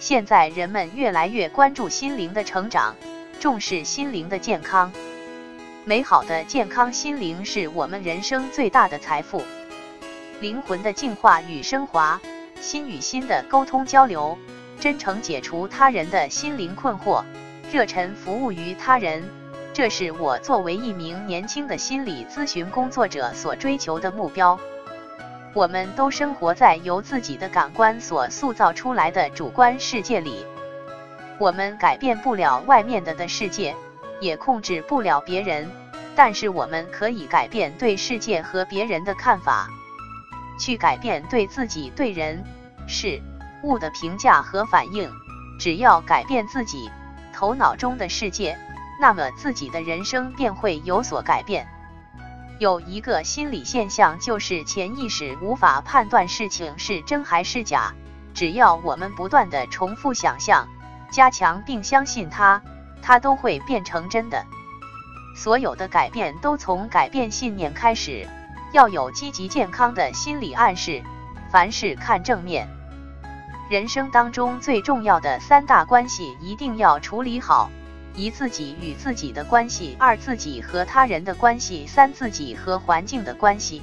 [0.00, 2.96] 现在人们越来越关注心灵的成长，
[3.38, 4.90] 重视心灵的健康。
[5.84, 9.42] 美好的健康心灵是我们人生最大的财富。
[10.40, 12.18] 灵魂的净化与升华，
[12.62, 14.38] 心与心的沟通交流，
[14.80, 17.22] 真诚解除他人的心灵困惑，
[17.70, 19.22] 热忱服务于他人，
[19.74, 24.58] 这是我作为一名年轻的心理咨询工作者所追求的目标。
[25.52, 30.46] 我们都生活在由自己的感官所塑造出来的主观世界里，
[31.38, 33.74] 我们改变不了外面的的世界，
[34.20, 35.68] 也控制不了别人，
[36.14, 39.68] 但是我们可以改变对世界和别人的看法，
[40.56, 42.44] 去改变对自己、对人、
[42.86, 43.20] 事
[43.64, 45.10] 物的评价和反应。
[45.58, 46.88] 只要改变自己
[47.34, 48.56] 头脑中的世界，
[49.00, 51.66] 那么自己的人生便会有所改变。
[52.60, 57.94] 有一个心理现象，就是潜意识无法判断事情是真还是假。
[58.34, 60.68] 只要我们不断的重复想象、
[61.10, 62.60] 加强并相信它，
[63.00, 64.44] 它都会变成真的。
[65.34, 68.28] 所有的改变都从改变信念开始，
[68.72, 71.02] 要有积极健康的心理暗示，
[71.50, 72.68] 凡事看正面。
[73.70, 77.70] 人生当中最重要的三大关系一定要处理好。
[78.20, 83.80] 一自己与自己的关系，二自己和他人的关系，三自己和环境的关系。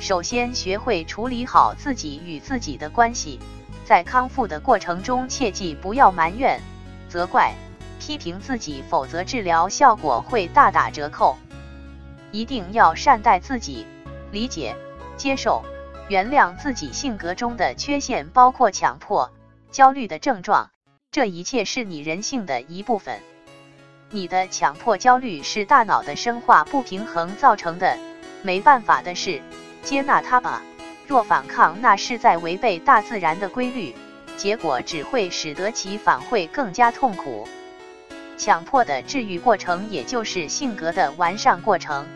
[0.00, 3.38] 首先学会处理好自己与自己的关系，
[3.84, 6.60] 在康复的过程中，切记不要埋怨、
[7.08, 7.54] 责怪、
[8.00, 11.38] 批评自己，否则治疗效果会大打折扣。
[12.32, 13.86] 一定要善待自己，
[14.32, 14.74] 理解、
[15.16, 15.64] 接受、
[16.08, 19.30] 原谅自己性格中的缺陷，包括强迫、
[19.70, 20.72] 焦虑的症状。
[21.12, 23.20] 这一切是你人性的一部分。
[24.10, 27.98] 你的强迫焦虑是大脑的生化不平衡造成的，
[28.40, 29.42] 没办法的事，
[29.82, 30.62] 接纳它吧。
[31.08, 33.94] 若反抗，那是在违背大自然的规律，
[34.36, 37.48] 结果只会使得其反会更加痛苦。
[38.36, 42.06] 强迫的治愈过程，也就是性格的完善过程。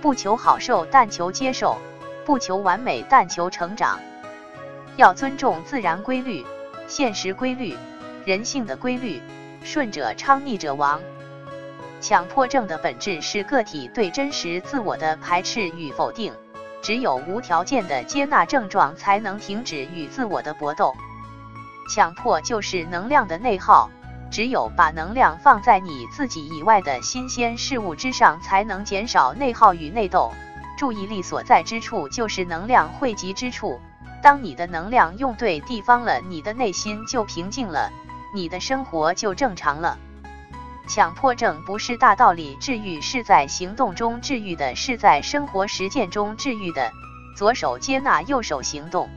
[0.00, 1.76] 不求好受，但求接受；
[2.24, 4.00] 不求完美，但求成长。
[4.96, 6.46] 要尊重自然规律、
[6.88, 7.76] 现实规律。
[8.24, 9.20] 人性的规律，
[9.64, 11.00] 顺者昌，逆者亡。
[11.98, 16.34] 强迫症的本质是个体对真实自我的排斥与否定，
[16.82, 20.94] 只有无条件的接纳症状，才能停止与自我的搏斗。
[21.90, 23.90] 强迫就是能量的内耗，
[24.30, 30.30] 只有把能量放在你自己以外的新鲜事物之上，才能减少内耗与内斗。
[30.76, 33.80] 注意力所在之处，就是能量汇集之处。
[34.22, 37.90] 当你的能量用对地方了，你的内心就平静了。
[38.34, 39.96] 你的生活就正常了。
[40.88, 46.90] 强迫症不是大道理治愈，是在行动中治愈的，是在生活实践中治愈的。
[47.36, 49.08] 左手接纳，右手行动，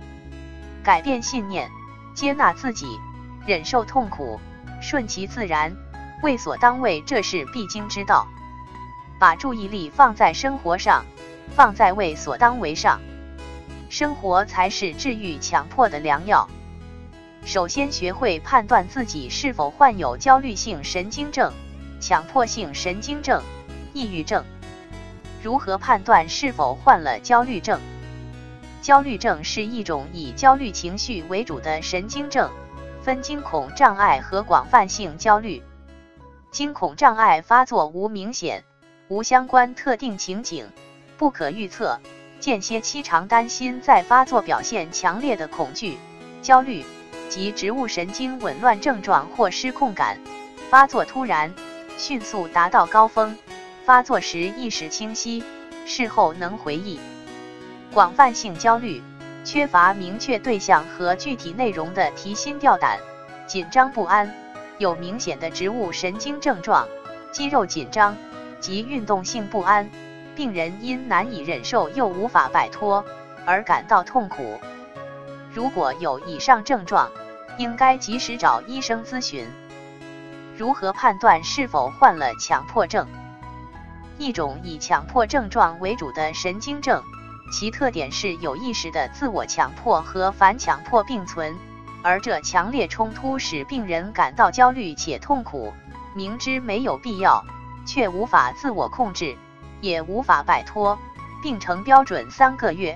[0.83, 1.67] 改变信念，
[2.13, 3.00] 接纳自己，
[3.47, 4.39] 忍受痛苦，
[4.81, 5.75] 顺其自然，
[6.22, 8.27] 为所当为，这是必经之道。
[9.19, 11.03] 把注意力放在生活上，
[11.56, 13.01] 放在为所当为上，
[13.89, 16.47] 生活才是治愈强迫的良药。
[17.47, 21.53] 首先学会判断自己是否患有焦虑性神经症、
[22.01, 23.41] 强迫性神经症、
[23.93, 24.43] 抑郁症。
[25.41, 27.79] 如何判断是否患了焦虑症？
[28.81, 32.51] 焦虑症是一种以焦虑情绪为主的神经症，
[33.01, 35.63] 分惊恐障碍和广泛性焦虑。
[36.51, 38.65] 惊恐障碍发作无明显、
[39.07, 40.67] 无相关特定情景，
[41.17, 41.97] 不可预测，
[42.41, 45.97] 间歇期常担心再发作，表现强烈的恐惧、
[46.41, 46.83] 焦虑。
[47.29, 50.17] 及植物神经紊乱症状或失控感，
[50.69, 51.53] 发作突然，
[51.97, 53.38] 迅速达到高峰，
[53.85, 55.43] 发作时意识清晰，
[55.85, 56.99] 事后能回忆。
[57.93, 59.01] 广泛性焦虑，
[59.43, 62.99] 缺乏明确对象和具体内容的提心吊胆、
[63.47, 64.33] 紧张不安，
[64.77, 66.88] 有明显的植物神经症状，
[67.31, 68.15] 肌肉紧张
[68.59, 69.89] 及运动性不安，
[70.35, 73.03] 病人因难以忍受又无法摆脱
[73.45, 74.59] 而感到痛苦。
[75.57, 77.09] 如果有以上症状，
[77.57, 79.48] 应该及时找医生咨询。
[80.56, 83.07] 如何判断是否患了强迫症？
[84.19, 87.01] 一种以强迫症状为主的神经症，
[87.51, 91.57] 其特点是有意识的自我强迫和反强迫并存，
[92.03, 95.74] 而这强烈冲突使病人感到焦虑且痛苦，
[96.13, 97.44] 明知没有必要，
[97.83, 99.36] 却无法自我控制，
[99.81, 101.00] 也无法摆脱。
[101.42, 102.95] 病程标准三个月。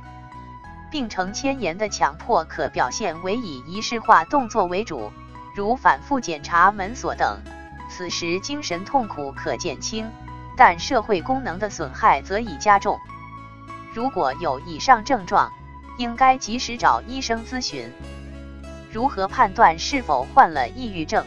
[0.91, 5.09] 病程迁延的强迫可表现为以仪式化动作为主，
[5.55, 7.39] 如反复检查门锁等。
[7.89, 10.09] 此时精神痛苦可减轻，
[10.57, 12.99] 但社会功能的损害则已加重。
[13.93, 15.49] 如果有以上症状，
[15.97, 17.89] 应该及时找医生咨询。
[18.91, 21.25] 如何判断是否患了抑郁症？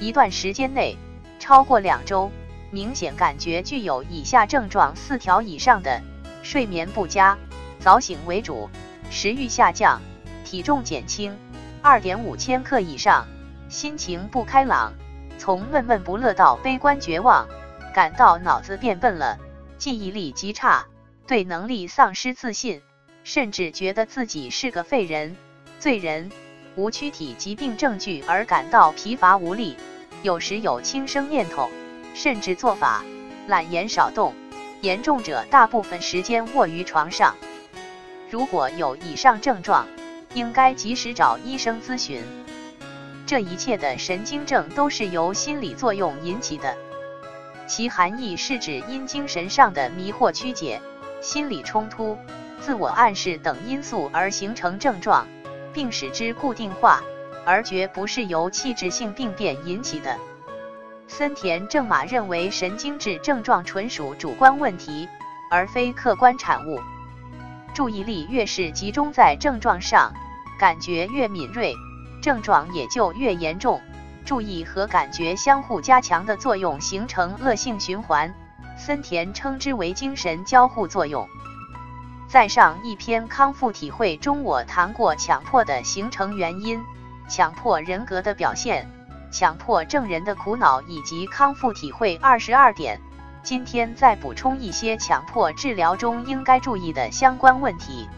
[0.00, 0.96] 一段时间内，
[1.38, 2.30] 超过两周，
[2.72, 6.00] 明显感觉具有以下症状四条以上的：
[6.42, 7.36] 睡眠不佳，
[7.80, 8.68] 早醒为主，
[9.10, 10.02] 食欲下降，
[10.44, 11.34] 体重减轻，
[11.80, 13.26] 二点五千克以上，
[13.70, 14.92] 心情不开朗，
[15.38, 17.48] 从闷闷不乐到悲观绝望，
[17.94, 19.38] 感到脑子变笨了，
[19.78, 20.84] 记忆力极差，
[21.26, 22.82] 对能力丧失自信，
[23.24, 25.34] 甚至觉得自己是个废人。
[25.78, 26.30] 罪人
[26.76, 29.78] 无躯体疾病证据而感到疲乏无力，
[30.22, 31.70] 有时有轻生念头，
[32.14, 33.02] 甚至做法
[33.46, 34.34] 懒言少动，
[34.82, 37.34] 严重者大部分时间卧于床上。
[38.30, 39.86] 如果有以上症状，
[40.34, 42.22] 应该及时找医生咨询。
[43.26, 46.76] 这一切的神经症都是由心理作用引起的，
[47.66, 50.80] 其含义是指因精神上的迷惑曲解、
[51.20, 52.16] 心理冲突、
[52.60, 55.26] 自我暗示等因素而形成症状。
[55.72, 57.00] 并使之固定化，
[57.46, 60.18] 而绝不是由器质性病变引起的。
[61.06, 65.08] 森田正马认为，神经质症状纯属主观问题，
[65.48, 66.80] 而非客观产物。
[67.74, 70.12] 注意力越是集中在症状上，
[70.58, 71.74] 感觉越敏锐，
[72.22, 73.80] 症状也就越严重。
[74.24, 78.32] 注意和感觉相互加强的作用，形成恶性循环。
[78.76, 81.28] 森田称之为精神交互作用。
[82.28, 86.80] 在上一篇康复体会中，我谈过强迫的形成原因、
[87.28, 88.88] 强迫人格的表现、
[89.30, 93.00] 强迫症人的苦恼以及康复体会二十二点。
[93.42, 98.08] 今天再补充一些强迫治疗中应该注意的相关问题。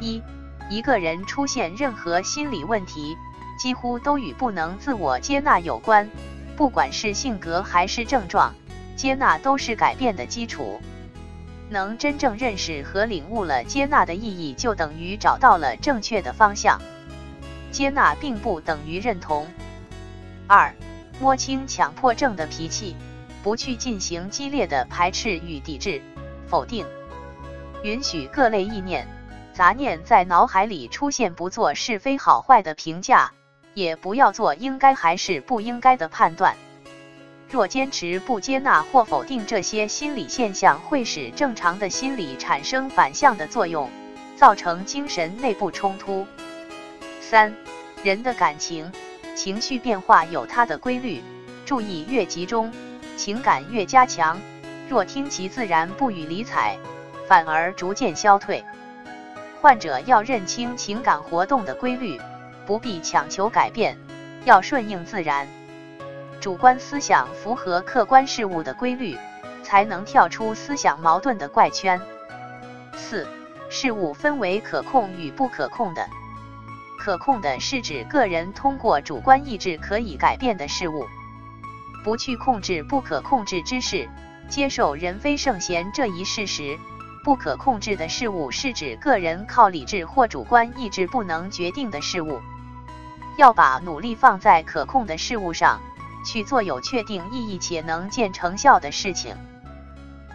[0.00, 0.22] 一、
[0.70, 3.16] 一个人出现任何心理问题，
[3.58, 6.08] 几乎都与不能自我接纳有关，
[6.56, 8.54] 不管是性格还是症状，
[8.96, 10.80] 接纳都是改变的基础。
[11.68, 16.80] 能真正认识和领悟了接纳的意义，就等于找到了正确的方向。
[17.70, 19.46] 接纳并不等于认同。
[20.46, 20.74] 二，
[21.20, 22.96] 摸清强迫症的脾气，
[23.42, 26.00] 不去进行激烈的排斥与抵制、
[26.46, 26.86] 否定，
[27.82, 29.06] 允许各类意念、
[29.52, 33.32] 杂念在脑海里出现，不做是非好坏的评价，
[33.74, 36.56] 也不要做应该还是不应该的判断。
[37.50, 43.90] 若坚持不接纳或否定这些心理现象，会使正常的心理产生反向的作用，
[44.36, 46.26] 造成精神内部冲突。
[47.20, 47.54] 三，
[48.02, 48.90] 人的感情、
[49.34, 51.22] 情绪变化有它的规律，
[51.66, 52.72] 注意越集中，
[53.16, 54.38] 情感越加强。
[54.88, 56.76] 若听其自然，不予理睬，
[57.26, 58.64] 反而逐渐消退。
[59.60, 62.20] 患者要认清情感活动的规律，
[62.66, 63.96] 不必强求改变，
[64.44, 65.46] 要顺应自然。
[66.40, 69.16] 主观思想符合客观事物的规律，
[69.62, 72.00] 才能跳出思想矛盾的怪圈。
[72.94, 73.26] 四、
[73.70, 76.06] 事物分为可控与不可控的。
[76.98, 81.06] 可控的是指个人通过主观意志可以改变的事物，
[82.02, 84.08] 不去控制不可控制之事，
[84.48, 86.78] 接受人非圣贤这一事实。
[87.24, 92.40] 不可控制的事物是指个人靠理智或主观意志不能决定的事物。
[93.36, 95.80] 要把努力放在可控的事物上。
[96.24, 99.34] 去做有确定意义且能见成效的事情。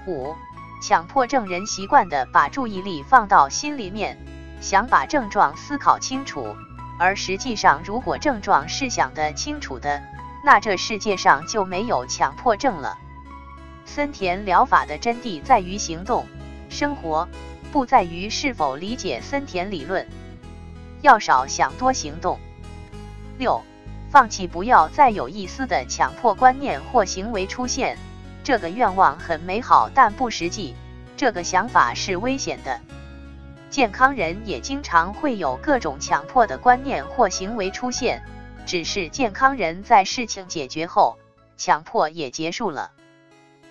[0.06, 0.36] 五、
[0.82, 4.18] 强迫症人习惯的把注意力放到心里面，
[4.60, 6.58] 想把症状思考清楚，
[7.00, 10.02] 而实际上，如果症状是想得清楚的，
[10.48, 12.98] 那这世界上就没有强迫症了。
[13.84, 16.26] 森田疗法的真谛在于行动
[16.70, 17.28] 生活，
[17.74, 20.08] 不在于是否理解森田理论。
[21.02, 22.40] 要少想，多行动。
[23.38, 23.62] 六。
[24.10, 27.98] 放弃，不要再有一丝的强迫观念或行为出现。
[28.42, 30.74] 这个愿望很美好，但不实际。
[31.18, 32.80] 这个想法是危险的。
[33.70, 38.24] 健康人也经常会有各种强迫的观念或行为出现，
[38.68, 41.18] 只是健康人在事情解决后，
[41.56, 42.92] 强迫也结束了。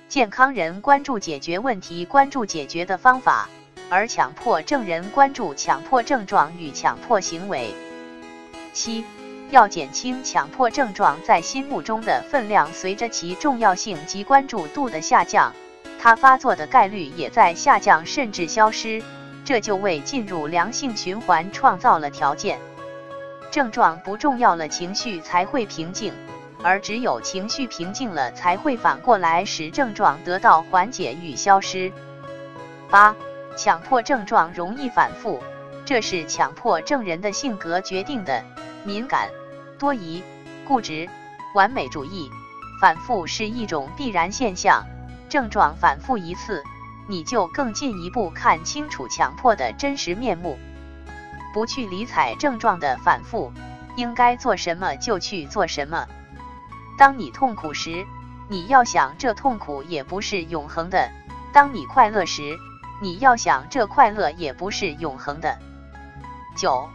[0.09, 3.51] 健康人关注解决问题，关注解决的方法，
[3.91, 7.75] 而强迫症人关注强迫症状与强迫行为。
[8.73, 9.05] 七。
[9.51, 15.55] 要减轻强迫症状在心目中的分量，随着其重要性及关注度的下降，
[16.01, 19.01] 它发作的概率也在下降甚至消失，
[19.45, 22.59] 这就为进入良性循环创造了条件。
[23.51, 26.13] 症状不重要了，情绪才会平静，
[26.63, 31.91] 而只有情绪平静了，才会反过来使症状得到缓解与消失。
[32.91, 33.15] 八、
[33.57, 35.43] 强迫症状容易反复，
[35.85, 38.45] 这是强迫症人的性格决定的。
[38.85, 39.29] 敏感、
[39.79, 40.23] 多疑、
[40.67, 41.09] 固执、
[41.55, 42.31] 完美主义，
[42.81, 44.87] 反复是一种必然现象。
[45.29, 46.63] 症状反复一次，
[47.09, 50.57] 你就更进一步看清楚强迫的真实面目。
[51.57, 53.51] 不去理睬症状的反复，
[53.97, 56.07] 应该做什么就去做什么。
[56.99, 58.05] 当你痛苦时，
[58.47, 61.09] 你要想这痛苦也不是永恒的；
[61.55, 62.59] 当你快乐时，
[63.01, 65.59] 你要想这快乐也不是永恒的。
[66.59, 66.91] 九，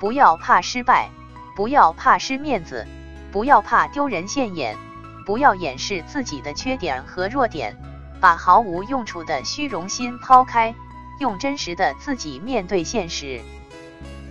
[0.00, 1.10] 不要怕失败，
[1.54, 2.86] 不要怕失面子，
[3.30, 4.78] 不要怕丢人现眼，
[5.26, 7.76] 不要掩饰自己的缺点和弱点，
[8.18, 10.74] 把毫无用处的虚荣心抛开，
[11.20, 13.42] 用真实的自己面对现实，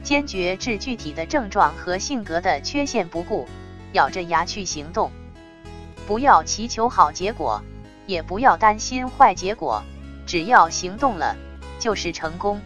[0.05, 3.50] 坚决治具体的症状和性格的缺陷不顾，
[3.91, 5.12] 咬着牙去行动。
[6.05, 7.63] 不要祈求好结果，
[8.05, 9.83] 也不要担心坏结果，
[10.27, 11.35] 只要行动了，
[11.79, 12.62] 就是成功。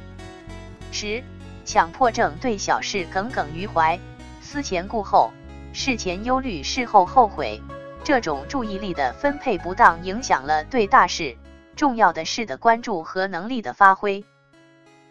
[0.92, 1.24] 十。
[1.66, 4.00] 强迫症对小事耿耿于怀，
[4.42, 5.32] 思前顾后，
[5.72, 7.62] 事前忧虑，事后后悔。
[8.04, 11.38] 这种注意力的分配不当，影响了对大事、
[11.76, 14.26] 重要的事的关注和能力的发挥。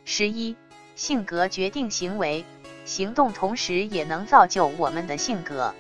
[0.05, 0.57] 十一，
[0.99, 2.45] 性格决定行为，
[2.85, 5.73] 行动同时也能造就我们的性格。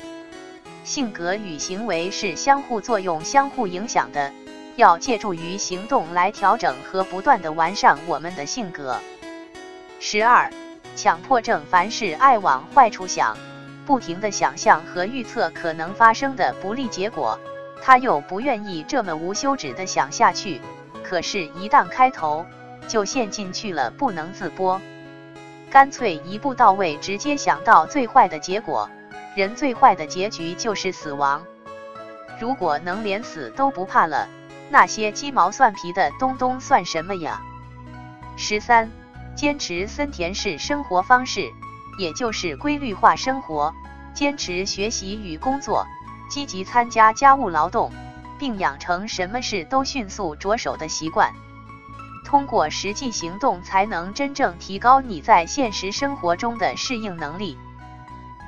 [0.84, 4.32] 性格与行为是相互作用、相互影响的，
[4.76, 8.96] 要借助于行动来调整和不断的完善我们的性格。
[9.98, 10.48] 十二。
[10.94, 13.36] 强迫症凡事爱往坏处想，
[13.86, 17.38] 不停的想象和预测可能发生的不利结果，
[17.82, 20.60] 他又不愿意这么无休止的想下去，
[21.04, 22.44] 可是，一旦开头，
[22.88, 24.80] 就陷进去了，不能自拨，
[25.70, 28.88] 干脆一步到位，直接想到最坏的结果。
[29.34, 31.42] 人最坏的结局就是死亡。
[32.40, 34.28] 如果能连死都不怕了，
[34.70, 37.40] 那些鸡毛蒜皮的东东算什么呀？
[38.36, 38.90] 十三。
[39.36, 41.52] 坚持森田式生活方式，
[41.96, 43.72] 也就是规律化生活；
[44.12, 45.86] 坚持学习与工作，
[46.28, 47.92] 积极参加家务劳动，
[48.36, 51.32] 并养成什么事都迅速着手的习惯。
[52.28, 57.56] 通过实际行动，才能真正提高你在现实生活中的适应能力。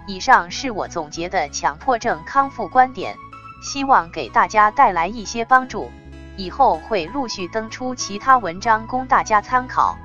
[0.06, 3.16] 以上是我总结的强迫症康复观点，
[3.62, 5.90] 希望给大家带来一些帮助。
[6.36, 9.96] 以后会陆续登出其他文章供大家参考。